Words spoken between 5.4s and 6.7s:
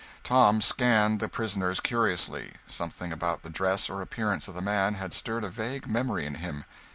a vague memory in him.